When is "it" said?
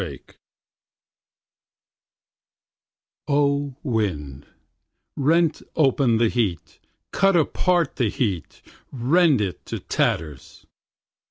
9.41-9.63